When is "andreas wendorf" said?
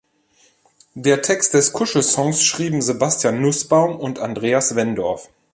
4.17-5.29